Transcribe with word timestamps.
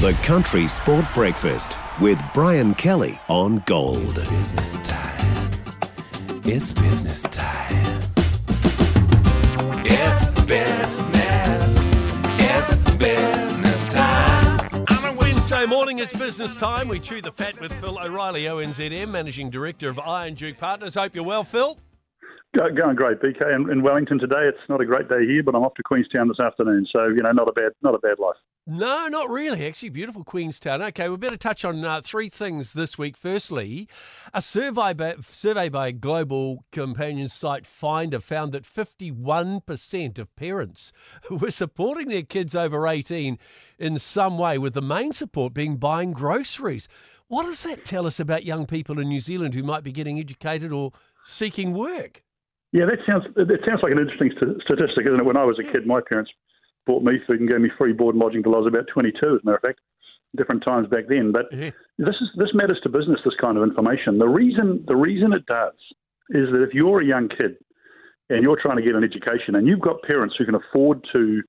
The 0.00 0.12
Country 0.22 0.66
Sport 0.66 1.04
Breakfast 1.12 1.76
with 2.00 2.18
Brian 2.32 2.74
Kelly 2.74 3.20
on 3.28 3.62
Gold. 3.66 4.16
It's 4.16 4.30
business 4.30 4.78
time. 4.78 5.50
It's 6.42 6.72
business 6.72 7.22
time. 7.24 8.00
It's 9.84 10.40
business. 10.46 11.80
It's 12.40 12.90
business 12.96 13.86
time. 13.92 14.86
On 15.04 15.16
Wednesday 15.16 15.66
morning, 15.66 15.98
it's 15.98 16.16
business 16.16 16.56
time. 16.56 16.88
We 16.88 16.98
chew 16.98 17.20
the 17.20 17.32
fat 17.32 17.60
with 17.60 17.70
Phil 17.74 17.98
O'Reilly, 18.02 18.44
ONZM, 18.44 19.10
Managing 19.10 19.50
Director 19.50 19.90
of 19.90 19.98
Iron 19.98 20.32
Duke 20.32 20.56
Partners. 20.56 20.94
Hope 20.94 21.14
you're 21.14 21.24
well, 21.24 21.44
Phil. 21.44 21.76
Going 22.56 22.96
great, 22.96 23.20
BK. 23.20 23.54
In, 23.54 23.70
in 23.70 23.82
Wellington 23.82 24.18
today, 24.18 24.48
it's 24.48 24.58
not 24.70 24.80
a 24.80 24.86
great 24.86 25.10
day 25.10 25.26
here, 25.26 25.42
but 25.42 25.54
I'm 25.54 25.62
off 25.62 25.74
to 25.74 25.82
Queenstown 25.82 26.28
this 26.28 26.40
afternoon, 26.40 26.86
so 26.90 27.08
you 27.08 27.22
know, 27.22 27.32
not 27.32 27.48
a 27.48 27.52
bad, 27.52 27.72
not 27.82 27.94
a 27.94 27.98
bad 27.98 28.18
life. 28.18 28.36
No, 28.72 29.08
not 29.08 29.28
really. 29.28 29.66
Actually, 29.66 29.88
beautiful 29.88 30.22
Queenstown. 30.22 30.80
Okay, 30.80 31.08
we 31.08 31.16
better 31.16 31.36
touch 31.36 31.64
on 31.64 31.84
uh, 31.84 32.02
three 32.04 32.28
things 32.28 32.72
this 32.72 32.96
week. 32.96 33.16
Firstly, 33.16 33.88
a 34.32 34.40
survey 34.40 34.92
by, 34.92 35.16
survey 35.28 35.68
by 35.68 35.90
global 35.90 36.64
companion 36.70 37.28
site 37.28 37.66
Finder 37.66 38.20
found 38.20 38.52
that 38.52 38.62
51% 38.62 40.18
of 40.20 40.36
parents 40.36 40.92
were 41.32 41.50
supporting 41.50 42.06
their 42.06 42.22
kids 42.22 42.54
over 42.54 42.86
18 42.86 43.40
in 43.80 43.98
some 43.98 44.38
way, 44.38 44.56
with 44.56 44.74
the 44.74 44.80
main 44.80 45.12
support 45.12 45.52
being 45.52 45.76
buying 45.76 46.12
groceries. 46.12 46.86
What 47.26 47.46
does 47.46 47.64
that 47.64 47.84
tell 47.84 48.06
us 48.06 48.20
about 48.20 48.44
young 48.44 48.66
people 48.66 49.00
in 49.00 49.08
New 49.08 49.20
Zealand 49.20 49.54
who 49.54 49.64
might 49.64 49.82
be 49.82 49.90
getting 49.90 50.20
educated 50.20 50.70
or 50.70 50.92
seeking 51.24 51.72
work? 51.72 52.22
Yeah, 52.70 52.84
that 52.84 53.00
sounds 53.04 53.24
that 53.34 53.58
sounds 53.66 53.82
like 53.82 53.90
an 53.90 53.98
interesting 53.98 54.30
st- 54.40 54.62
statistic, 54.62 55.06
isn't 55.06 55.18
it? 55.18 55.26
When 55.26 55.36
I 55.36 55.42
was 55.42 55.58
a 55.58 55.64
kid, 55.64 55.88
my 55.88 56.00
parents 56.08 56.30
bought 56.86 57.02
me 57.02 57.18
food 57.26 57.40
and 57.40 57.48
gave 57.48 57.60
me 57.60 57.70
free 57.78 57.92
board 57.92 58.14
and 58.14 58.22
lodging 58.22 58.42
till 58.42 58.54
I 58.54 58.58
was 58.58 58.66
about 58.66 58.86
22. 58.92 59.16
As 59.16 59.22
a 59.42 59.44
matter 59.44 59.56
of 59.56 59.62
fact, 59.62 59.80
different 60.36 60.64
times 60.64 60.88
back 60.88 61.04
then. 61.08 61.32
But 61.32 61.52
Yeah. 61.52 61.70
this 61.98 62.16
is 62.20 62.30
this 62.36 62.54
matters 62.54 62.80
to 62.82 62.88
business. 62.88 63.20
This 63.24 63.34
kind 63.36 63.56
of 63.56 63.64
information. 63.64 64.18
The 64.18 64.28
reason 64.28 64.84
the 64.86 64.96
reason 64.96 65.32
it 65.32 65.46
does 65.46 65.74
is 66.30 66.50
that 66.52 66.62
if 66.62 66.74
you're 66.74 67.00
a 67.00 67.04
young 67.04 67.28
kid 67.28 67.56
and 68.28 68.42
you're 68.44 68.56
trying 68.60 68.76
to 68.76 68.82
get 68.82 68.94
an 68.94 69.02
education 69.04 69.56
and 69.56 69.66
you've 69.66 69.80
got 69.80 70.02
parents 70.02 70.36
who 70.38 70.44
can 70.44 70.54
afford 70.54 71.04
to 71.12 71.42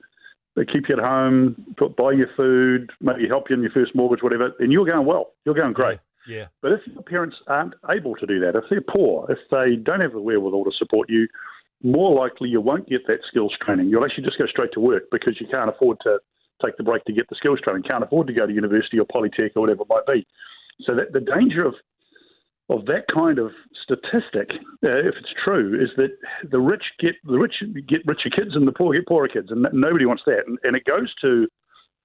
uh, 0.57 0.63
keep 0.73 0.89
you 0.89 0.97
at 0.97 1.03
home, 1.03 1.55
put, 1.77 1.95
buy 1.95 2.11
you 2.11 2.25
food, 2.35 2.89
maybe 2.99 3.27
help 3.27 3.49
you 3.49 3.55
in 3.55 3.61
your 3.61 3.71
first 3.71 3.93
mortgage, 3.95 4.23
whatever, 4.23 4.51
and 4.59 4.71
you're 4.71 4.85
going 4.85 5.05
well, 5.05 5.33
you're 5.45 5.55
going 5.55 5.73
great. 5.73 5.99
Yeah. 6.27 6.47
But 6.61 6.73
if 6.73 6.81
your 6.87 7.03
parents 7.03 7.37
aren't 7.47 7.73
able 7.93 8.15
to 8.15 8.25
do 8.25 8.39
that, 8.41 8.55
if 8.55 8.63
they're 8.69 8.81
poor, 8.81 9.31
if 9.31 9.39
they 9.49 9.75
don't 9.75 10.01
have 10.01 10.11
the 10.11 10.19
wherewithal 10.19 10.65
to 10.65 10.71
support 10.77 11.09
you, 11.09 11.27
more 11.83 12.13
likely 12.15 12.49
you 12.49 12.61
won't 12.61 12.87
get 12.87 13.07
that 13.07 13.19
skills 13.27 13.53
training. 13.61 13.89
You'll 13.89 14.05
actually 14.05 14.25
just 14.25 14.37
go 14.37 14.45
straight 14.47 14.71
to 14.73 14.79
work 14.79 15.03
because 15.11 15.39
you 15.39 15.47
can't 15.47 15.69
afford 15.69 15.97
to 16.03 16.19
take 16.63 16.77
the 16.77 16.83
break 16.83 17.03
to 17.05 17.13
get 17.13 17.27
the 17.29 17.35
skills 17.35 17.59
training, 17.63 17.83
can't 17.83 18.03
afford 18.03 18.27
to 18.27 18.33
go 18.33 18.45
to 18.45 18.53
university 18.53 18.99
or 18.99 19.05
polytech 19.05 19.51
or 19.55 19.61
whatever 19.61 19.81
it 19.81 19.89
might 19.89 20.05
be. 20.05 20.25
So 20.81 20.95
that 20.95 21.13
the 21.13 21.19
danger 21.21 21.65
of 21.65 21.75
of 22.69 22.85
that 22.85 23.03
kind 23.13 23.37
of 23.37 23.51
statistic, 23.83 24.49
uh, 24.85 25.03
if 25.03 25.15
it's 25.19 25.33
true, 25.43 25.77
is 25.81 25.89
that 25.97 26.11
the 26.49 26.59
rich 26.59 26.83
get 26.99 27.15
the 27.25 27.37
rich 27.37 27.55
get 27.87 28.01
richer 28.05 28.29
kids 28.29 28.55
and 28.55 28.67
the 28.67 28.71
poor 28.71 28.93
get 28.93 29.07
poorer 29.07 29.27
kids, 29.27 29.51
and 29.51 29.67
nobody 29.73 30.05
wants 30.05 30.23
that. 30.25 30.43
And, 30.47 30.57
and 30.63 30.75
it 30.75 30.85
goes 30.85 31.13
to 31.21 31.47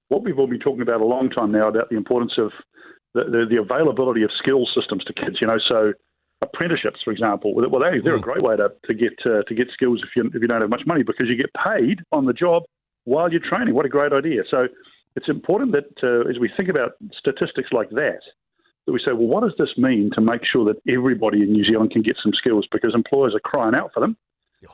what 0.09 0.23
we've 0.23 0.37
all 0.37 0.47
been 0.47 0.59
talking 0.59 0.81
about 0.81 1.01
a 1.01 1.05
long 1.05 1.29
time 1.29 1.51
now 1.51 1.67
about 1.67 1.89
the 1.89 1.95
importance 1.95 2.33
of 2.37 2.51
the, 3.13 3.23
the, 3.23 3.45
the 3.49 3.61
availability 3.61 4.23
of 4.23 4.31
skills 4.37 4.69
systems 4.75 5.03
to 5.05 5.13
kids. 5.13 5.37
You 5.39 5.47
know, 5.47 5.59
so 5.69 5.93
apprenticeships, 6.41 6.99
for 7.03 7.11
example, 7.11 7.53
well, 7.53 7.81
they, 7.81 7.99
they're 7.99 8.15
a 8.15 8.21
great 8.21 8.41
way 8.43 8.55
to, 8.55 8.71
to 8.85 8.93
get 8.93 9.13
uh, 9.25 9.41
to 9.43 9.55
get 9.55 9.69
skills 9.73 10.01
if 10.03 10.09
you 10.15 10.29
if 10.33 10.41
you 10.41 10.47
don't 10.47 10.61
have 10.61 10.69
much 10.69 10.85
money 10.85 11.03
because 11.03 11.27
you 11.27 11.35
get 11.35 11.49
paid 11.53 12.01
on 12.11 12.25
the 12.25 12.33
job 12.33 12.63
while 13.05 13.31
you're 13.31 13.41
training. 13.41 13.73
What 13.73 13.85
a 13.85 13.89
great 13.89 14.13
idea! 14.13 14.43
So 14.49 14.67
it's 15.15 15.29
important 15.29 15.71
that 15.73 15.85
uh, 16.03 16.29
as 16.29 16.37
we 16.39 16.49
think 16.55 16.69
about 16.69 16.91
statistics 17.17 17.69
like 17.71 17.89
that, 17.91 18.19
that 18.85 18.91
we 18.91 18.99
say, 18.99 19.13
well, 19.13 19.27
what 19.27 19.43
does 19.43 19.53
this 19.57 19.77
mean 19.77 20.11
to 20.13 20.21
make 20.21 20.41
sure 20.45 20.65
that 20.65 20.77
everybody 20.87 21.41
in 21.41 21.51
New 21.51 21.63
Zealand 21.65 21.91
can 21.91 22.03
get 22.03 22.17
some 22.21 22.33
skills 22.33 22.67
because 22.71 22.93
employers 22.93 23.33
are 23.33 23.39
crying 23.39 23.75
out 23.75 23.91
for 23.93 23.99
them, 23.99 24.15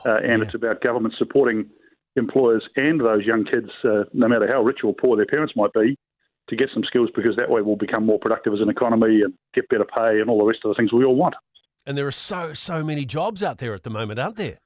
uh, 0.04 0.16
and 0.16 0.40
Yeah. 0.40 0.46
it's 0.46 0.54
about 0.54 0.82
government 0.82 1.14
supporting 1.16 1.70
employers 2.16 2.62
and 2.76 3.00
those 3.00 3.24
young 3.24 3.44
kids, 3.44 3.70
uh, 3.84 4.04
no 4.12 4.28
matter 4.28 4.46
how 4.46 4.62
rich 4.62 4.84
or 4.84 4.94
poor 4.94 5.16
their 5.16 5.26
parents 5.26 5.54
might 5.56 5.72
be, 5.72 5.96
to 6.48 6.56
get 6.56 6.68
some 6.72 6.84
skills 6.84 7.08
because 7.16 7.34
that 7.36 7.50
way 7.50 7.62
we'll 7.62 7.74
become 7.74 8.04
more 8.06 8.18
productive 8.18 8.52
as 8.52 8.60
an 8.60 8.68
economy 8.68 9.22
and 9.22 9.32
get 9.54 9.68
better 9.68 9.84
pay 9.84 10.20
and 10.20 10.28
all 10.28 10.38
the 10.38 10.44
rest 10.44 10.60
of 10.64 10.68
the 10.68 10.74
things 10.74 10.92
we 10.92 11.04
all 11.04 11.16
want. 11.16 11.34
And 11.86 11.96
there 11.98 12.06
are 12.06 12.12
so, 12.12 12.54
so 12.54 12.82
many 12.82 13.04
jobs 13.04 13.42
out 13.42 13.58
there 13.58 13.74
at 13.74 13.82
the 13.82 13.90
moment, 13.90 14.18
aren't 14.18 14.36
there? 14.36 14.58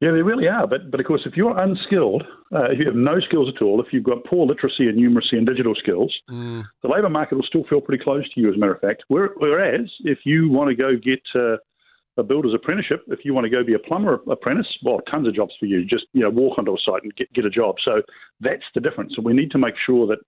Yeah, 0.00 0.10
they 0.10 0.20
really 0.20 0.46
are. 0.46 0.66
But 0.66 0.90
but 0.90 1.00
of 1.00 1.06
course, 1.06 1.22
if 1.24 1.36
you're 1.36 1.56
unskilled, 1.58 2.22
uh, 2.54 2.64
if 2.70 2.78
you 2.78 2.84
have 2.84 2.94
no 2.94 3.18
skills 3.20 3.48
at 3.54 3.62
all, 3.62 3.80
if 3.80 3.92
you've 3.92 4.04
got 4.04 4.24
poor 4.24 4.46
literacy 4.46 4.88
and 4.88 4.98
numeracy 4.98 5.38
and 5.38 5.46
digital 5.46 5.74
skills, 5.74 6.14
Mm. 6.30 6.64
the 6.82 6.88
labour 6.88 7.08
market 7.08 7.36
will 7.36 7.44
still 7.44 7.64
feel 7.64 7.80
pretty 7.80 8.04
close 8.04 8.28
to 8.34 8.40
you, 8.40 8.50
as 8.50 8.56
a 8.56 8.58
matter 8.58 8.74
of 8.74 8.80
fact. 8.80 9.04
Whereas, 9.08 9.90
if 10.04 10.18
you 10.26 10.50
want 10.50 10.68
to 10.68 10.74
go 10.76 10.96
get 10.96 11.22
uh, 11.34 11.56
a 12.18 12.22
builder's 12.22 12.52
apprenticeship, 12.52 13.04
if 13.08 13.20
you 13.24 13.32
want 13.32 13.44
to 13.44 13.50
go 13.50 13.64
be 13.64 13.72
a 13.72 13.78
plumber 13.78 14.20
apprentice, 14.28 14.66
well, 14.82 15.00
tons 15.10 15.28
of 15.28 15.34
jobs 15.34 15.54
for 15.58 15.64
you. 15.64 15.82
Just 15.86 16.04
you 16.12 16.20
know, 16.20 16.30
walk 16.30 16.58
onto 16.58 16.72
a 16.74 16.78
site 16.84 17.02
and 17.02 17.14
get, 17.16 17.32
get 17.32 17.46
a 17.46 17.50
job. 17.50 17.76
So 17.86 18.02
that's 18.40 18.64
the 18.74 18.82
difference. 18.82 19.14
And 19.16 19.24
we 19.24 19.32
need 19.32 19.50
to 19.52 19.58
make 19.58 19.76
sure 19.86 20.06
that 20.08 20.18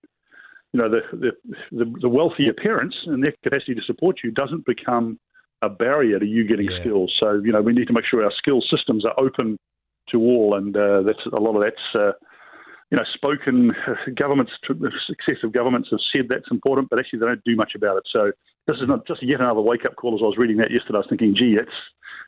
you 0.73 0.79
know 0.81 0.89
the 0.89 1.01
the, 1.15 1.31
the, 1.71 1.85
the 2.01 2.09
wealthier 2.09 2.53
parents 2.53 2.95
and 3.05 3.23
their 3.23 3.33
capacity 3.43 3.75
to 3.75 3.83
support 3.83 4.21
you 4.23 4.31
doesn't 4.31 4.65
become 4.65 5.19
a 5.61 5.69
barrier 5.69 6.19
to 6.19 6.25
you 6.25 6.45
getting 6.45 6.69
Yeah. 6.69 6.79
skills. 6.81 7.13
So 7.19 7.41
you 7.43 7.51
know, 7.51 7.61
we 7.61 7.73
need 7.73 7.87
to 7.87 7.93
make 7.93 8.05
sure 8.05 8.23
our 8.23 8.31
skill 8.37 8.61
systems 8.69 9.05
are 9.05 9.15
open 9.19 9.57
to 10.11 10.19
all, 10.21 10.55
and 10.55 10.75
uh, 10.75 11.01
that's 11.03 11.25
a 11.31 11.39
lot 11.39 11.55
of 11.55 11.61
that's. 11.61 11.95
Uh, 11.95 12.11
you 12.91 12.97
know, 12.97 13.03
spoken 13.13 13.71
governments, 14.15 14.51
successive 15.05 15.51
governments 15.51 15.89
have 15.91 15.99
said 16.11 16.25
that's 16.27 16.49
important, 16.49 16.89
but 16.89 16.97
actually 16.97 17.19
they 17.19 17.27
don't 17.27 17.43
do 17.43 17.55
much 17.55 17.73
about 17.75 17.97
it. 17.97 18.03
So 18.11 18.31
this 18.65 18.77
is 18.77 18.87
not 18.87 19.05
just 19.05 19.21
yet 19.21 19.41
another 19.41 19.61
wake-up 19.61 19.95
call. 19.95 20.15
As 20.15 20.21
I 20.23 20.25
was 20.25 20.37
reading 20.39 20.57
that 20.57 20.71
yesterday, 20.71 20.95
I 20.95 20.97
was 20.97 21.05
thinking, 21.07 21.35
gee, 21.35 21.55
it's 21.55 21.69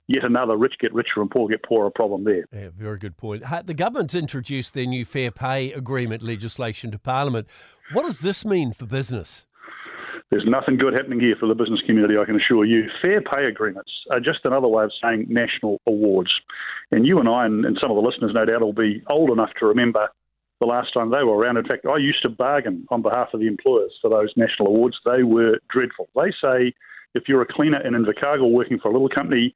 yet 0.07 0.23
another 0.23 0.55
rich 0.55 0.75
get 0.79 0.93
richer 0.93 1.19
and 1.19 1.31
poor 1.31 1.49
get 1.49 1.63
poorer 1.63 1.89
problem 1.89 2.25
there. 2.25 2.45
Yeah, 2.53 2.69
very 2.77 2.99
good 2.99 3.17
point. 3.17 3.43
The 3.65 3.73
government's 3.73 4.13
introduced 4.13 4.75
their 4.75 4.85
new 4.85 5.03
fair 5.03 5.31
pay 5.31 5.71
agreement 5.71 6.21
legislation 6.21 6.91
to 6.91 6.99
Parliament. 6.99 7.47
What 7.93 8.03
does 8.05 8.19
this 8.19 8.45
mean 8.45 8.71
for 8.71 8.85
business? 8.85 9.47
There's 10.31 10.45
nothing 10.45 10.77
good 10.77 10.93
happening 10.93 11.19
here 11.19 11.35
for 11.37 11.45
the 11.45 11.55
business 11.55 11.81
community, 11.85 12.17
I 12.17 12.23
can 12.23 12.37
assure 12.37 12.63
you. 12.63 12.89
Fair 13.01 13.21
pay 13.21 13.47
agreements 13.47 13.91
are 14.11 14.21
just 14.21 14.39
another 14.45 14.69
way 14.69 14.85
of 14.85 14.91
saying 15.03 15.25
national 15.27 15.81
awards. 15.85 16.33
And 16.89 17.05
you 17.05 17.19
and 17.19 17.27
I, 17.27 17.45
and, 17.45 17.65
and 17.65 17.77
some 17.81 17.91
of 17.91 17.97
the 17.97 18.01
listeners, 18.01 18.31
no 18.33 18.45
doubt, 18.45 18.61
will 18.61 18.71
be 18.71 19.03
old 19.09 19.29
enough 19.29 19.49
to 19.59 19.65
remember 19.65 20.07
the 20.61 20.67
last 20.67 20.93
time 20.93 21.11
they 21.11 21.23
were 21.23 21.35
around. 21.35 21.57
In 21.57 21.65
fact, 21.65 21.85
I 21.85 21.97
used 21.97 22.21
to 22.21 22.29
bargain 22.29 22.85
on 22.89 23.01
behalf 23.01 23.33
of 23.33 23.41
the 23.41 23.47
employers 23.47 23.91
for 24.01 24.09
those 24.09 24.31
national 24.37 24.69
awards. 24.69 24.95
They 25.05 25.23
were 25.23 25.59
dreadful. 25.69 26.07
They 26.15 26.31
say 26.41 26.73
if 27.13 27.27
you're 27.27 27.41
a 27.41 27.53
cleaner 27.53 27.85
in 27.85 27.93
Invercargill 27.93 28.51
working 28.51 28.79
for 28.79 28.87
a 28.87 28.93
little 28.93 29.09
company 29.09 29.53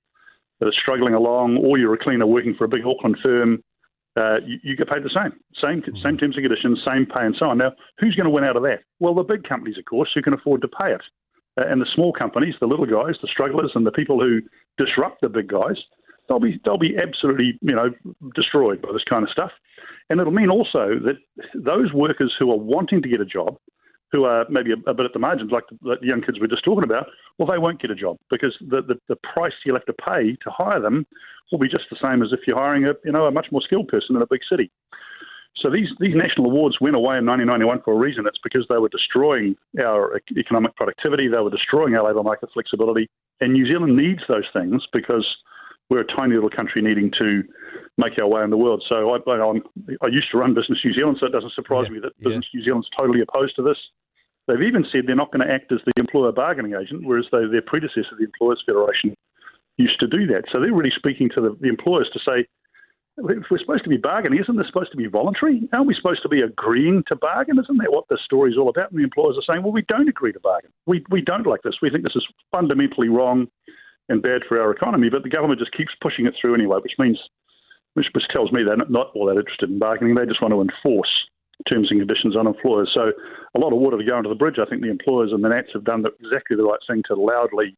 that 0.59 0.67
is 0.67 0.75
struggling 0.77 1.13
along, 1.13 1.57
or 1.57 1.77
you're 1.77 1.93
a 1.93 1.97
cleaner 1.97 2.25
working 2.25 2.53
for 2.53 2.65
a 2.65 2.67
big 2.67 2.85
Auckland 2.85 3.17
firm, 3.23 3.63
uh, 4.15 4.37
you, 4.45 4.59
you 4.63 4.75
get 4.75 4.89
paid 4.89 5.03
the 5.03 5.09
same, 5.09 5.33
same 5.63 5.83
same 6.03 6.17
terms 6.17 6.35
and 6.37 6.45
conditions, 6.45 6.79
same 6.87 7.05
pay, 7.05 7.25
and 7.25 7.35
so 7.37 7.47
on. 7.47 7.57
Now, 7.57 7.73
who's 7.99 8.15
going 8.15 8.25
to 8.25 8.31
win 8.31 8.43
out 8.43 8.55
of 8.55 8.63
that? 8.63 8.79
Well, 8.99 9.13
the 9.13 9.23
big 9.23 9.43
companies, 9.43 9.77
of 9.77 9.85
course, 9.85 10.09
who 10.13 10.21
can 10.21 10.33
afford 10.33 10.61
to 10.61 10.67
pay 10.67 10.93
it, 10.93 11.01
uh, 11.59 11.65
and 11.67 11.81
the 11.81 11.87
small 11.93 12.13
companies, 12.13 12.55
the 12.59 12.67
little 12.67 12.85
guys, 12.85 13.15
the 13.21 13.27
strugglers, 13.27 13.71
and 13.75 13.85
the 13.85 13.91
people 13.91 14.19
who 14.19 14.41
disrupt 14.77 15.21
the 15.21 15.29
big 15.29 15.47
guys, 15.47 15.77
they'll 16.27 16.39
be 16.39 16.59
they'll 16.65 16.77
be 16.77 16.95
absolutely 16.97 17.57
you 17.61 17.75
know 17.75 17.89
destroyed 18.35 18.81
by 18.81 18.91
this 18.93 19.03
kind 19.09 19.23
of 19.23 19.29
stuff. 19.29 19.51
And 20.09 20.19
it'll 20.19 20.33
mean 20.33 20.49
also 20.49 20.99
that 21.03 21.17
those 21.53 21.91
workers 21.91 22.33
who 22.37 22.51
are 22.51 22.57
wanting 22.57 23.01
to 23.01 23.09
get 23.09 23.21
a 23.21 23.25
job, 23.25 23.57
who 24.15 24.23
are 24.23 24.45
maybe 24.49 24.71
a, 24.71 24.89
a 24.89 24.93
bit 24.93 25.05
at 25.05 25.13
the 25.13 25.19
margins, 25.19 25.51
like 25.51 25.65
the, 25.69 25.77
like 25.89 25.99
the 25.99 26.07
young 26.07 26.21
kids 26.21 26.37
we 26.37 26.41
we're 26.41 26.47
just 26.47 26.63
talking 26.63 26.83
about, 26.83 27.07
well, 27.37 27.47
they 27.51 27.57
won't 27.57 27.81
get 27.81 27.91
a 27.91 27.95
job 27.95 28.17
because 28.29 28.55
the, 28.61 28.81
the, 28.81 28.95
the 29.09 29.15
price 29.17 29.51
you'll 29.65 29.75
have 29.75 29.85
to 29.85 29.93
pay 29.93 30.35
to 30.43 30.49
hire 30.49 30.79
them 30.79 31.05
will 31.51 31.59
be 31.59 31.67
just 31.67 31.83
the 31.91 31.97
same 32.01 32.23
as 32.23 32.29
if 32.31 32.39
you're 32.47 32.57
hiring 32.57 32.85
a 32.85 32.93
you 33.03 33.11
know 33.11 33.25
a 33.25 33.31
much 33.31 33.47
more 33.51 33.61
skilled 33.61 33.87
person 33.89 34.15
in 34.15 34.21
a 34.21 34.27
big 34.27 34.41
city. 34.49 34.71
So 35.57 35.69
these 35.69 35.89
these 35.99 36.15
national 36.15 36.47
awards 36.47 36.77
went 36.81 36.95
away 36.95 37.17
in 37.17 37.25
1991 37.25 37.81
for 37.83 37.93
a 37.93 37.97
reason. 37.97 38.25
It's 38.27 38.39
because 38.43 38.65
they 38.69 38.77
were 38.77 38.89
destroying 38.89 39.55
our 39.83 40.19
economic 40.37 40.75
productivity, 40.75 41.27
they 41.27 41.39
were 41.39 41.49
destroying 41.49 41.95
our 41.95 42.07
labour 42.07 42.23
market 42.23 42.49
flexibility, 42.53 43.09
and 43.41 43.53
New 43.53 43.69
Zealand 43.69 43.95
needs 43.95 44.21
those 44.27 44.47
things 44.53 44.83
because 44.91 45.25
we're 45.89 46.01
a 46.01 46.15
tiny 46.15 46.33
little 46.33 46.49
country 46.49 46.81
needing 46.81 47.11
to 47.21 47.43
make 47.97 48.17
our 48.19 48.27
way 48.27 48.43
in 48.43 48.49
the 48.49 48.57
world. 48.57 48.83
So 48.89 49.11
I, 49.13 49.17
I, 49.29 49.37
I'm- 49.37 49.63
I 50.01 50.07
used 50.07 50.29
to 50.31 50.37
run 50.37 50.53
Business 50.55 50.79
New 50.83 50.93
Zealand, 50.93 51.17
so 51.19 51.27
it 51.27 51.31
doesn't 51.31 51.53
surprise 51.53 51.85
Yeah, 51.87 51.93
me 51.93 51.99
that 51.99 52.13
yeah. 52.19 52.27
Business 52.29 52.45
New 52.53 52.63
Zealand's 52.63 52.89
totally 52.97 53.21
opposed 53.21 53.55
to 53.57 53.61
this. 53.61 53.77
They've 54.47 54.61
even 54.61 54.85
said 54.91 55.03
they're 55.07 55.15
not 55.15 55.31
going 55.31 55.45
to 55.47 55.53
act 55.53 55.71
as 55.71 55.79
the 55.85 55.93
employer 55.97 56.31
bargaining 56.31 56.75
agent, 56.75 57.03
whereas 57.03 57.25
they, 57.31 57.45
their 57.47 57.63
predecessor, 57.63 58.15
the 58.17 58.25
Employers 58.25 58.63
Federation, 58.65 59.15
used 59.77 59.99
to 59.99 60.07
do 60.07 60.27
that. 60.27 60.43
So 60.51 60.59
they're 60.59 60.73
really 60.73 60.93
speaking 60.95 61.29
to 61.35 61.41
the, 61.41 61.57
the 61.59 61.67
employers 61.67 62.09
to 62.13 62.19
say, 62.19 62.45
if 63.17 63.45
we're 63.49 63.59
supposed 63.59 63.83
to 63.83 63.89
be 63.89 63.97
bargaining, 63.97 64.39
isn't 64.39 64.57
this 64.57 64.67
supposed 64.67 64.91
to 64.91 64.97
be 64.97 65.07
voluntary? 65.07 65.67
Aren't 65.73 65.87
we 65.87 65.95
supposed 65.95 66.21
to 66.23 66.29
be 66.29 66.41
agreeing 66.41 67.03
to 67.07 67.15
bargain? 67.15 67.57
Isn't 67.57 67.77
that 67.77 67.91
what 67.91 68.05
this 68.09 68.19
story 68.25 68.51
is 68.51 68.57
all 68.57 68.69
about? 68.69 68.91
And 68.91 68.99
the 68.99 69.03
employers 69.03 69.37
are 69.37 69.53
saying, 69.53 69.63
well, 69.63 69.71
we 69.71 69.83
don't 69.83 70.09
agree 70.09 70.33
to 70.33 70.39
bargain. 70.39 70.71
We, 70.85 71.03
we 71.09 71.21
don't 71.21 71.47
like 71.47 71.61
this. 71.63 71.75
We 71.81 71.89
think 71.89 72.03
this 72.03 72.15
is 72.15 72.27
fundamentally 72.53 73.07
wrong 73.07 73.47
and 74.09 74.21
bad 74.21 74.41
for 74.47 74.61
our 74.61 74.71
economy, 74.71 75.09
but 75.09 75.23
the 75.23 75.29
government 75.29 75.59
just 75.59 75.71
keeps 75.71 75.93
pushing 76.01 76.25
it 76.25 76.35
through 76.39 76.55
anyway, 76.55 76.77
which 76.83 76.93
means, 76.99 77.17
which, 77.93 78.07
which 78.13 78.27
tells 78.33 78.51
me 78.51 78.63
they're 78.63 78.77
not 78.89 79.11
all 79.15 79.25
that 79.27 79.37
interested 79.37 79.69
in 79.69 79.79
bargaining. 79.79 80.13
They 80.13 80.25
just 80.25 80.41
want 80.41 80.53
to 80.53 80.61
enforce 80.61 81.09
terms 81.71 81.87
and 81.89 81.99
conditions 81.99 82.35
on 82.35 82.47
employers. 82.47 82.91
So 82.93 83.11
a 83.55 83.59
lot 83.59 83.73
of 83.73 83.79
water 83.79 83.97
to 83.97 84.03
go 84.03 84.17
under 84.17 84.29
the 84.29 84.35
bridge. 84.35 84.55
I 84.59 84.69
think 84.69 84.81
the 84.81 84.89
employers 84.89 85.31
and 85.31 85.43
the 85.43 85.49
Nats 85.49 85.69
have 85.73 85.83
done 85.83 86.03
exactly 86.19 86.57
the 86.57 86.63
right 86.63 86.79
thing 86.87 87.03
to 87.07 87.15
loudly 87.15 87.75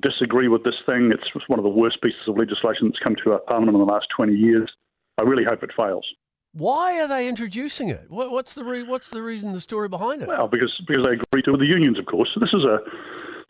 disagree 0.00 0.48
with 0.48 0.64
this 0.64 0.76
thing. 0.86 1.10
It's 1.12 1.48
one 1.48 1.58
of 1.58 1.64
the 1.64 1.70
worst 1.70 2.00
pieces 2.02 2.20
of 2.28 2.36
legislation 2.36 2.88
that's 2.88 2.98
come 3.02 3.16
to 3.24 3.32
our 3.32 3.40
parliament 3.40 3.76
in 3.76 3.80
the 3.80 3.92
last 3.92 4.06
20 4.16 4.34
years. 4.34 4.70
I 5.16 5.22
really 5.22 5.44
hope 5.44 5.62
it 5.62 5.70
fails. 5.76 6.06
Why 6.52 7.00
are 7.00 7.08
they 7.08 7.28
introducing 7.28 7.88
it? 7.88 8.06
What's 8.08 8.54
the 8.54 8.64
re- 8.64 8.82
what's 8.82 9.10
the 9.10 9.22
reason, 9.22 9.52
the 9.52 9.60
story 9.60 9.88
behind 9.88 10.22
it? 10.22 10.28
Well, 10.28 10.48
because 10.48 10.72
because 10.86 11.04
they 11.04 11.12
agree 11.12 11.42
to 11.42 11.52
with 11.52 11.60
the 11.60 11.66
unions, 11.66 11.98
of 11.98 12.06
course. 12.06 12.30
So 12.34 12.40
this 12.40 12.52
is 12.52 12.64
a 12.64 12.78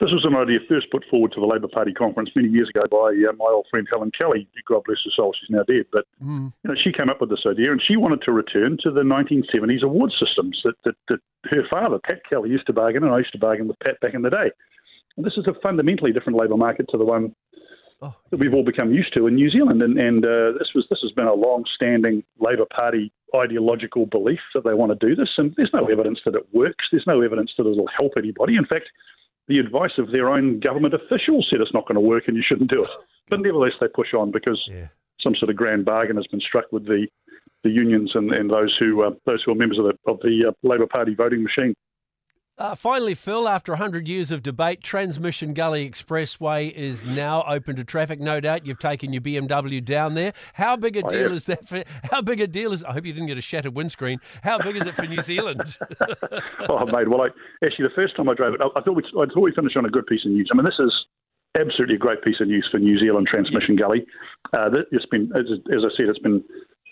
this 0.01 0.13
was 0.13 0.25
an 0.25 0.37
idea 0.37 0.59
first 0.69 0.91
put 0.91 1.05
forward 1.11 1.33
to 1.33 1.41
the 1.41 1.47
Labour 1.47 1.67
Party 1.67 1.93
conference 1.93 2.31
many 2.37 2.49
years 2.49 2.69
ago 2.69 2.83
by 2.91 3.11
uh, 3.29 3.33
my 3.37 3.51
old 3.51 3.67
friend 3.71 3.87
Helen 3.91 4.13
Kelly. 4.19 4.49
God 4.69 4.83
bless 4.85 4.99
her 5.05 5.11
soul, 5.11 5.35
she's 5.39 5.51
now 5.51 5.65
dead. 5.65 5.87
But 5.91 6.07
mm. 6.23 6.53
you 6.63 6.71
know, 6.71 6.77
she 6.77 6.93
came 6.93 7.11
up 7.11 7.21
with 7.21 7.31
this 7.31 7.45
idea, 7.47 7.73
and 7.73 7.83
she 7.83 7.97
wanted 7.97 8.23
to 8.23 8.33
return 8.33 8.79
to 8.83 8.93
the 8.93 9.03
1970s 9.03 9.83
award 9.83 10.13
systems 10.13 10.61
that, 10.65 10.75
that, 10.85 10.95
that 11.09 11.19
her 11.51 11.63
father, 11.69 11.99
Pat 11.99 12.21
Kelly, 12.29 12.51
used 12.51 12.67
to 12.69 12.73
bargain, 12.73 13.03
and 13.03 13.13
I 13.13 13.19
used 13.19 13.33
to 13.33 13.39
bargain 13.39 13.67
with 13.67 13.79
Pat 13.81 14.01
back 14.01 14.15
in 14.15 14.23
the 14.23 14.31
day. 14.31 14.51
And 15.17 15.27
this 15.27 15.35
is 15.37 15.49
a 15.49 15.61
fundamentally 15.61 16.13
different 16.13 16.39
labour 16.39 16.57
market 16.57 16.87
to 16.91 16.99
the 16.99 17.05
one 17.05 17.35
oh. 18.01 18.15
that 18.31 18.39
we've 18.39 18.55
all 18.55 18.65
become 18.65 18.93
used 18.93 19.13
to 19.15 19.27
in 19.27 19.35
New 19.35 19.51
Zealand. 19.51 19.83
And, 19.83 19.99
and 19.99 20.25
uh, 20.25 20.53
this 20.59 20.69
was 20.77 20.87
this 20.91 21.01
has 21.03 21.11
been 21.11 21.27
a 21.27 21.35
long-standing 21.35 22.23
Labour 22.39 22.67
Party 22.71 23.13
ideological 23.35 24.07
belief 24.07 24.41
that 24.55 24.65
they 24.65 24.75
want 24.75 24.99
to 24.99 25.07
do 25.07 25.17
this, 25.17 25.29
and 25.37 25.53
there's 25.57 25.75
no 25.75 25.87
evidence 25.87 26.21
that 26.25 26.37
it 26.37 26.47
works. 26.53 26.85
There's 26.93 27.07
no 27.07 27.21
evidence 27.21 27.53
that 27.59 27.67
it'll 27.67 27.91
help 27.99 28.13
anybody. 28.17 28.57
In 28.57 28.65
fact, 28.65 28.87
the 29.49 29.59
advice 29.59 29.93
of 29.99 30.13
their 30.13 30.29
own 30.29 30.61
government 30.61 30.95
officials 30.95 31.49
said 31.51 31.61
it's 31.61 31.75
not 31.75 31.87
going 31.87 31.95
to 31.97 32.01
work 32.01 32.25
and 32.29 32.37
you 32.37 32.43
shouldn't 32.47 32.71
do 32.71 32.83
it. 32.83 32.91
But 33.29 33.41
nevertheless, 33.41 33.73
they 33.81 33.89
push 33.89 34.15
on 34.15 34.31
because 34.31 34.63
yeah. 34.71 34.89
some 35.21 35.35
sort 35.35 35.51
of 35.51 35.57
grand 35.57 35.85
bargain 35.85 36.17
has 36.17 36.27
been 36.27 36.41
struck 36.41 36.71
with 36.71 36.87
the 36.87 37.07
the 37.65 37.71
unions 37.71 38.13
and, 38.15 38.33
and 38.33 38.51
those 38.51 38.77
who 38.79 39.03
uh, 39.03 39.11
those 39.27 39.43
who 39.45 39.53
are 39.53 39.55
members 39.55 39.79
of 39.79 39.87
the 39.87 40.11
of 40.11 40.21
the 40.21 40.49
uh, 40.49 40.53
Labour 40.63 40.87
Party 40.87 41.15
voting 41.15 41.43
machine. 41.43 41.75
Uh, 42.59 42.75
finally, 42.75 43.15
Phil, 43.15 43.49
after 43.49 43.71
100 43.71 44.09
years 44.09 44.33
of 44.33 44.43
debate, 44.43 44.83
Transmission 44.83 45.55
Gully 45.55 45.89
Expressway 45.89 46.73
is 46.73 47.05
now 47.05 47.45
open 47.47 47.77
to 47.77 47.85
traffic. 47.85 48.19
No 48.19 48.41
doubt 48.41 48.67
you've 48.67 48.81
taken 48.81 49.13
your 49.13 49.23
BMW 49.23 49.85
down 49.85 50.15
there. 50.15 50.33
How 50.55 50.75
big 50.75 50.97
a 50.97 51.03
deal 51.05 51.33
is 51.33 51.45
that 51.45 51.69
for, 51.69 51.85
how 52.11 52.21
big 52.21 52.41
a 52.41 52.49
deal 52.49 52.73
is 52.73 52.83
I 52.83 52.93
hope 52.93 53.07
you 53.07 53.13
didn't 53.13 53.29
get 53.29 53.39
a 53.39 53.43
shattered 53.43 53.77
windscreen. 53.77 54.19
How 54.43 54.59
big 54.59 54.77
is 54.77 54.87
it 54.89 54.97
for 54.97 55.07
New 55.07 55.23
Zealand? 55.23 55.61
oh, 56.69 56.85
mate, 56.87 57.09
well, 57.09 57.23
I, 57.23 57.29
actually, 57.65 57.85
the 57.85 57.95
first 57.95 58.17
time 58.17 58.29
I 58.29 58.35
drove 58.35 58.55
it, 58.55 58.61
I, 58.61 58.67
I, 58.77 58.83
thought 58.83 58.97
we, 58.97 59.05
I 59.05 59.27
thought 59.27 59.41
we 59.41 59.53
finished 59.55 59.77
on 59.77 59.87
a 59.87 59.91
good 59.91 60.07
piece 60.07 60.25
of 60.25 60.33
news. 60.33 60.49
I 60.53 60.57
mean, 60.57 60.65
this 60.65 60.81
is 60.81 60.93
absolutely 61.57 61.95
a 61.95 61.99
great 61.99 62.23
piece 62.25 62.41
of 62.41 62.49
news 62.49 62.69
for 62.73 62.79
New 62.79 62.99
Zealand 62.99 63.29
Transmission 63.29 63.77
Gully. 63.77 64.05
Uh, 64.53 64.71
it's 64.91 65.07
been, 65.07 65.31
as, 65.37 65.45
as 65.71 65.85
I 65.85 65.97
said, 65.97 66.09
it's 66.09 66.19
been 66.19 66.43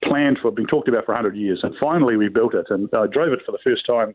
planned 0.04 0.38
for, 0.40 0.52
been 0.52 0.68
talked 0.68 0.88
about 0.88 1.06
for 1.06 1.14
100 1.14 1.36
years, 1.36 1.58
and 1.64 1.74
finally 1.80 2.16
we 2.16 2.28
built 2.28 2.54
it. 2.54 2.66
And 2.70 2.88
I 2.96 3.08
drove 3.08 3.32
it 3.32 3.40
for 3.44 3.50
the 3.50 3.58
first 3.64 3.84
time 3.84 4.14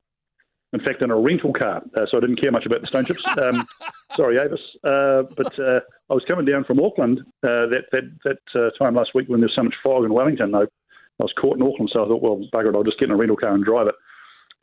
in 0.74 0.80
fact, 0.80 1.02
in 1.02 1.12
a 1.12 1.18
rental 1.18 1.54
car, 1.54 1.84
uh, 1.96 2.06
so 2.10 2.18
I 2.18 2.22
didn't 2.22 2.42
care 2.42 2.52
much 2.52 2.66
about 2.66 2.82
the 2.82 2.88
stone 2.88 3.06
chips. 3.06 3.24
Um, 3.38 3.66
sorry, 4.16 4.38
Avis. 4.38 4.60
Uh, 4.84 5.24
but 5.36 5.58
uh, 5.60 5.82
I 6.10 6.14
was 6.14 6.24
coming 6.28 6.46
down 6.46 6.64
from 6.64 6.80
Auckland 6.80 7.20
uh, 7.44 7.68
that 7.68 7.86
that, 7.92 8.04
that 8.24 8.40
uh, 8.56 8.70
time 8.78 8.96
last 8.96 9.12
week 9.14 9.28
when 9.28 9.42
there's 9.42 9.56
so 9.56 9.64
much 9.64 9.76
fog 9.84 10.06
in 10.06 10.14
Wellington. 10.14 10.56
I, 10.56 10.62
I 10.62 11.24
was 11.24 11.34
caught 11.40 11.58
in 11.58 11.64
Auckland, 11.64 11.92
so 11.94 12.04
I 12.04 12.08
thought, 12.08 12.22
well, 12.22 12.42
bugger 12.54 12.70
it, 12.70 12.76
I'll 12.76 12.84
just 12.84 13.00
get 13.00 13.10
in 13.10 13.12
a 13.12 13.18
rental 13.18 13.38
car 13.38 13.54
and 13.54 13.66
drive 13.66 13.88
it. 13.88 13.96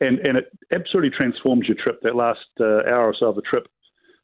And 0.01 0.19
and 0.19 0.37
it 0.37 0.51
absolutely 0.71 1.11
transforms 1.11 1.67
your 1.67 1.77
trip. 1.77 1.99
That 2.01 2.15
last 2.15 2.47
uh, 2.59 2.89
hour 2.89 3.05
or 3.05 3.15
so 3.17 3.27
of 3.27 3.35
the 3.35 3.43
trip 3.43 3.67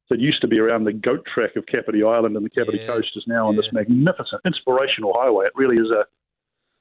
that 0.09 0.19
used 0.19 0.41
to 0.41 0.47
be 0.47 0.59
around 0.59 0.83
the 0.83 0.93
goat 0.93 1.25
track 1.31 1.55
of 1.55 1.65
Kapiti 1.65 2.03
Island 2.03 2.35
and 2.35 2.45
the 2.45 2.49
Kapiti 2.49 2.79
yeah, 2.79 2.87
Coast 2.87 3.09
is 3.15 3.23
now 3.27 3.45
yeah. 3.45 3.49
on 3.49 3.55
this 3.55 3.65
magnificent, 3.71 4.41
inspirational 4.45 5.13
highway. 5.15 5.45
It 5.45 5.53
really 5.55 5.77
is 5.77 5.89
a 5.91 6.05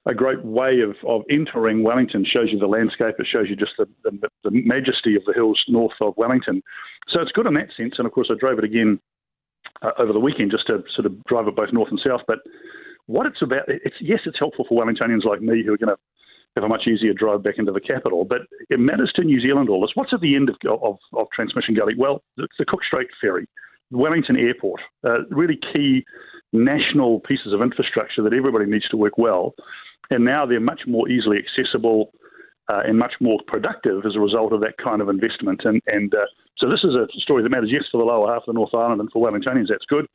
a 0.07 0.15
great 0.15 0.45
way 0.45 0.81
of, 0.81 0.97
of 1.07 1.23
entering 1.31 1.83
Wellington. 1.83 2.25
Shows 2.25 2.49
you 2.53 2.59
the 2.59 2.67
landscape. 2.67 3.15
It 3.19 3.27
shows 3.31 3.49
you 3.49 3.57
just 3.57 3.73
the, 3.79 3.87
the, 4.05 4.29
the, 4.43 4.51
majesty 4.51 5.17
of 5.17 5.25
the 5.27 5.33
hills 5.33 5.63
north 5.69 5.95
of 6.01 6.15
Wellington. 6.17 6.63
So 7.09 7.21
it's 7.21 7.33
good 7.33 7.47
in 7.47 7.55
that 7.55 7.69
sense. 7.77 7.95
And 7.99 8.07
of 8.07 8.13
course, 8.13 8.29
I 8.31 8.35
drove 8.39 8.59
it 8.59 8.65
again 8.65 9.01
uh, 9.83 9.93
over 9.99 10.13
the 10.13 10.21
weekend 10.21 10.51
just 10.51 10.67
to 10.67 10.83
sort 10.95 11.07
of 11.07 11.25
drive 11.25 11.49
it 11.49 11.57
both 11.57 11.73
north 11.73 11.91
and 11.91 12.01
south. 12.07 12.21
But 12.27 12.39
what 13.07 13.27
it's 13.27 13.43
about, 13.43 13.65
it's 13.69 13.97
yes, 14.01 14.21
it's 14.27 14.39
helpful 14.39 14.67
for 14.69 14.83
Wellingtonians 14.85 15.25
like 15.25 15.41
me 15.41 15.63
who 15.65 15.73
are 15.73 15.79
going 15.79 15.95
to 15.95 15.99
have 16.57 16.65
a 16.65 16.69
much 16.69 16.87
easier 16.87 17.13
drive 17.13 17.43
back 17.43 17.55
into 17.59 17.73
the 17.73 17.81
capital. 17.81 18.25
But 18.25 18.43
it 18.69 18.79
matters 18.79 19.13
to 19.17 19.25
New 19.25 19.41
Zealand 19.41 19.69
all 19.71 19.81
this. 19.81 19.91
What's 19.95 20.13
at 20.13 20.21
the 20.21 20.37
end 20.37 20.51
of, 20.51 20.57
of, 20.83 20.99
of 21.15 21.27
Transmission 21.35 21.75
Gully? 21.75 21.95
Well, 21.97 22.23
it's 22.37 22.55
the 22.59 22.67
Cook 22.67 22.85
Strait 22.87 23.09
Ferry, 23.21 23.47
Wellington 23.91 24.37
Airport, 24.37 24.81
uh, 25.03 25.25
really 25.31 25.59
key 25.73 26.05
national 26.53 27.21
pieces 27.21 27.53
of 27.53 27.61
infrastructure 27.63 28.23
that 28.23 28.33
everybody 28.33 28.67
needs 28.67 28.89
to 28.89 28.97
work 28.97 29.19
well 29.19 29.55
and 30.11 30.25
now 30.25 30.47
they're 30.47 30.61
much 30.61 30.83
more 30.87 31.09
easily 31.09 31.39
accessible 31.39 32.13
uh, 32.73 32.83
and 32.87 32.99
much 32.99 33.15
more 33.21 33.39
productive 33.47 34.05
as 34.07 34.17
a 34.17 34.21
result 34.21 34.53
of 34.53 34.61
that 34.61 34.75
kind 34.83 35.03
of 35.03 35.09
investment. 35.09 35.63
And, 35.65 35.81
and 35.87 36.15
uh, 36.15 36.25
so 36.59 36.69
this 36.69 36.81
is 36.83 36.95
a 36.95 37.07
story 37.21 37.43
that 37.43 37.51
matters, 37.51 37.71
yes, 37.73 37.85
for 37.91 37.99
the 37.99 38.05
lower 38.05 38.33
half 38.33 38.43
of 38.47 38.47
the 38.47 38.53
North 38.55 38.75
Island 38.75 39.01
and 39.01 39.11
for 39.13 39.23
Wellingtonians, 39.27 39.69
that's 39.69 39.85
good. 39.89 40.07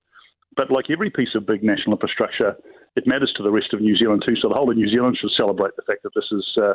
But 0.56 0.71
like 0.71 0.86
every 0.89 1.09
piece 1.09 1.36
of 1.36 1.45
big 1.45 1.63
national 1.63 1.95
infrastructure, 1.95 2.56
it 2.95 3.06
matters 3.06 3.31
to 3.38 3.44
the 3.44 3.51
rest 3.51 3.74
of 3.74 3.81
New 3.81 3.95
Zealand 3.95 4.24
too. 4.27 4.36
So 4.41 4.50
the 4.50 4.56
whole 4.56 4.69
of 4.69 4.77
New 4.77 4.89
Zealand 4.89 5.18
should 5.19 5.31
celebrate 5.38 5.75
the 5.75 5.83
fact 5.83 6.03
that 6.03 6.12
this 6.15 6.25
is 6.31 6.45
uh, 6.62 6.74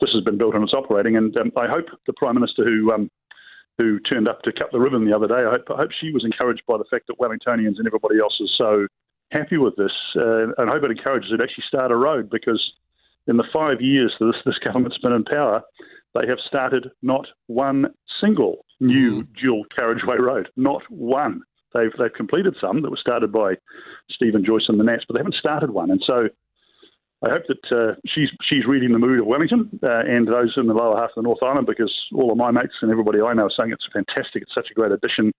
this 0.00 0.10
has 0.12 0.22
been 0.22 0.38
built 0.38 0.54
and 0.54 0.62
it's 0.64 0.72
operating. 0.72 1.16
And 1.16 1.36
um, 1.36 1.50
I 1.56 1.66
hope 1.66 1.86
the 2.06 2.12
Prime 2.14 2.34
Minister 2.34 2.64
who 2.64 2.92
um, 2.92 3.10
who 3.78 3.98
turned 4.00 4.28
up 4.28 4.42
to 4.42 4.52
cut 4.52 4.70
the 4.70 4.78
ribbon 4.78 5.04
the 5.04 5.14
other 5.14 5.26
day, 5.26 5.42
I 5.42 5.50
hope, 5.50 5.66
I 5.70 5.76
hope 5.82 5.90
she 6.00 6.12
was 6.12 6.24
encouraged 6.24 6.62
by 6.68 6.78
the 6.78 6.84
fact 6.90 7.08
that 7.08 7.18
Wellingtonians 7.18 7.78
and 7.78 7.86
everybody 7.86 8.20
else 8.22 8.36
is 8.40 8.54
so 8.56 8.86
happy 9.30 9.58
with 9.58 9.76
this, 9.76 9.92
uh, 10.16 10.52
and 10.58 10.70
I 10.70 10.74
hope 10.74 10.84
it 10.84 10.90
encourages 10.90 11.30
it 11.32 11.38
to 11.38 11.42
actually 11.42 11.64
start 11.68 11.90
a 11.90 11.96
road 11.96 12.30
because 12.30 12.62
in 13.26 13.36
the 13.36 13.44
five 13.52 13.80
years 13.80 14.14
that 14.20 14.26
this, 14.26 14.42
this 14.44 14.58
government's 14.64 14.98
been 14.98 15.12
in 15.12 15.24
power, 15.24 15.62
they 16.14 16.26
have 16.28 16.38
started 16.46 16.90
not 17.02 17.26
one 17.46 17.86
single 18.20 18.64
new 18.80 19.22
mm. 19.22 19.26
dual 19.42 19.64
carriageway 19.76 20.16
road, 20.18 20.48
not 20.56 20.82
one. 20.90 21.42
They've 21.74 21.90
they've 21.98 22.12
completed 22.12 22.54
some 22.60 22.82
that 22.82 22.90
were 22.90 22.96
started 22.96 23.32
by 23.32 23.54
Stephen 24.10 24.44
Joyce 24.44 24.66
and 24.68 24.78
the 24.78 24.84
Nats, 24.84 25.04
but 25.08 25.14
they 25.14 25.20
haven't 25.20 25.34
started 25.34 25.70
one. 25.70 25.90
And 25.90 26.02
so 26.06 26.28
I 27.26 27.30
hope 27.30 27.42
that 27.48 27.76
uh, 27.76 27.94
she's 28.06 28.28
she's 28.42 28.66
reading 28.66 28.92
the 28.92 28.98
mood 28.98 29.18
of 29.18 29.26
Wellington 29.26 29.70
uh, 29.82 30.02
and 30.06 30.28
those 30.28 30.52
in 30.56 30.66
the 30.66 30.74
lower 30.74 30.96
half 30.96 31.10
of 31.10 31.16
the 31.16 31.22
North 31.22 31.42
Island 31.42 31.66
because 31.66 31.92
all 32.14 32.30
of 32.30 32.38
my 32.38 32.50
mates 32.50 32.74
and 32.82 32.90
everybody 32.90 33.20
I 33.20 33.32
know 33.32 33.46
are 33.46 33.52
saying 33.58 33.72
it's 33.72 33.86
fantastic. 33.92 34.42
It's 34.42 34.54
such 34.54 34.68
a 34.70 34.74
great 34.74 34.92
addition 34.92 35.32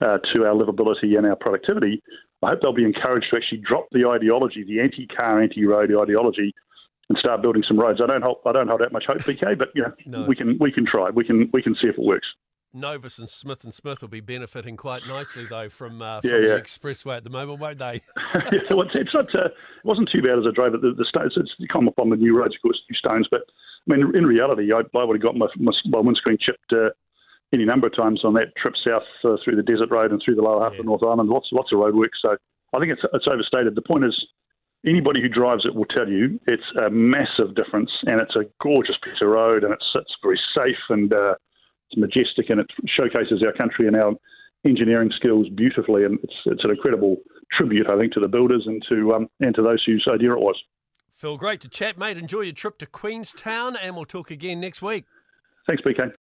uh, 0.00 0.18
to 0.34 0.46
our 0.46 0.54
livability 0.54 1.16
and 1.16 1.26
our 1.26 1.36
productivity. 1.36 2.02
I 2.42 2.50
hope 2.50 2.60
they'll 2.62 2.72
be 2.72 2.84
encouraged 2.84 3.26
to 3.30 3.36
actually 3.36 3.62
drop 3.66 3.86
the 3.90 4.08
ideology, 4.08 4.64
the 4.64 4.80
anti-car, 4.80 5.42
anti-road 5.42 5.90
ideology, 5.90 6.54
and 7.08 7.18
start 7.18 7.42
building 7.42 7.64
some 7.66 7.78
roads. 7.78 8.00
I 8.02 8.06
don't 8.06 8.22
hold, 8.22 8.38
I 8.46 8.52
don't 8.52 8.68
hold 8.68 8.80
that 8.80 8.92
much 8.92 9.04
hope, 9.06 9.18
BK, 9.18 9.58
but 9.58 9.68
you 9.74 9.82
know, 9.82 9.92
no. 10.06 10.26
we 10.26 10.36
can 10.36 10.56
we 10.60 10.70
can 10.70 10.86
try. 10.86 11.10
We 11.10 11.24
can 11.24 11.50
we 11.52 11.62
can 11.62 11.74
see 11.74 11.88
if 11.88 11.98
it 11.98 12.04
works. 12.04 12.26
Novus 12.74 13.18
and 13.18 13.30
Smith 13.30 13.64
and 13.64 13.72
Smith 13.72 14.02
will 14.02 14.08
be 14.08 14.20
benefiting 14.20 14.76
quite 14.76 15.02
nicely 15.08 15.46
though 15.48 15.70
from, 15.70 16.02
uh, 16.02 16.20
from 16.20 16.30
yeah, 16.30 16.36
yeah. 16.36 16.54
the 16.54 16.60
expressway 16.60 17.16
at 17.16 17.24
the 17.24 17.30
moment, 17.30 17.60
won't 17.60 17.78
they? 17.78 18.02
yeah, 18.52 18.60
well, 18.70 18.82
it's, 18.82 18.94
it's, 18.94 19.14
not. 19.14 19.34
Uh, 19.34 19.46
it 19.46 19.84
wasn't 19.84 20.10
too 20.12 20.20
bad 20.20 20.38
as 20.38 20.44
I 20.46 20.52
drove 20.54 20.74
it. 20.74 20.82
The, 20.82 20.92
the 20.96 21.06
stones. 21.08 21.32
It's 21.36 21.52
come 21.72 21.88
up 21.88 21.98
on 21.98 22.10
the 22.10 22.16
new 22.16 22.36
roads, 22.36 22.54
of 22.54 22.62
course, 22.62 22.80
new 22.90 22.96
stones. 22.96 23.26
But 23.30 23.40
I 23.88 23.96
mean, 23.96 24.14
in 24.14 24.26
reality, 24.26 24.70
I, 24.72 24.80
I 24.96 25.04
would 25.04 25.16
have 25.16 25.22
got 25.22 25.36
my, 25.36 25.46
my, 25.56 25.72
my 25.86 26.00
windscreen 26.00 26.36
chipped 26.40 26.72
uh, 26.72 26.90
any 27.52 27.64
number 27.64 27.86
of 27.86 27.96
times 27.96 28.24
on 28.24 28.34
that 28.34 28.54
trip 28.56 28.74
south 28.86 29.02
uh, 29.24 29.36
through 29.42 29.56
the 29.56 29.62
desert 29.62 29.90
road 29.90 30.12
and 30.12 30.20
through 30.24 30.34
the 30.34 30.42
lower 30.42 30.62
half 30.62 30.74
yeah. 30.74 30.80
of 30.80 30.86
North 30.86 31.02
Island. 31.02 31.28
Lots 31.28 31.48
lots 31.52 31.72
of 31.72 31.78
road 31.78 31.94
work. 31.94 32.10
So 32.20 32.36
I 32.74 32.78
think 32.78 32.92
it's 32.92 33.02
it's 33.12 33.26
overstated. 33.30 33.74
The 33.74 33.82
point 33.82 34.04
is, 34.04 34.14
anybody 34.86 35.20
who 35.20 35.28
drives 35.28 35.64
it 35.64 35.74
will 35.74 35.86
tell 35.86 36.08
you 36.08 36.38
it's 36.46 36.70
a 36.84 36.90
massive 36.90 37.54
difference, 37.54 37.90
and 38.06 38.20
it's 38.20 38.36
a 38.36 38.44
gorgeous 38.62 38.96
piece 39.02 39.20
of 39.22 39.28
road, 39.28 39.64
and 39.64 39.72
it's 39.72 39.86
it's 39.94 40.14
very 40.22 40.40
safe 40.56 40.82
and 40.90 41.12
uh, 41.12 41.34
it's 41.90 41.98
majestic, 41.98 42.50
and 42.50 42.60
it 42.60 42.70
showcases 42.86 43.42
our 43.42 43.52
country 43.52 43.86
and 43.86 43.96
our 43.96 44.12
engineering 44.64 45.10
skills 45.16 45.48
beautifully, 45.54 46.04
and 46.04 46.18
it's 46.22 46.36
it's 46.46 46.64
an 46.64 46.70
incredible 46.70 47.16
tribute, 47.56 47.90
I 47.90 47.96
think, 47.98 48.12
to 48.12 48.20
the 48.20 48.28
builders 48.28 48.64
and 48.66 48.82
to 48.90 49.14
um, 49.14 49.28
and 49.40 49.54
to 49.54 49.62
those 49.62 49.82
whose 49.84 50.06
idea 50.12 50.32
it 50.32 50.40
was. 50.40 50.56
Phil, 51.16 51.36
great 51.36 51.60
to 51.62 51.68
chat, 51.68 51.98
mate. 51.98 52.16
Enjoy 52.16 52.42
your 52.42 52.52
trip 52.52 52.78
to 52.78 52.86
Queenstown, 52.86 53.76
and 53.76 53.96
we'll 53.96 54.04
talk 54.04 54.30
again 54.30 54.60
next 54.60 54.82
week. 54.82 55.04
Thanks, 55.66 55.82
BK. 55.82 56.12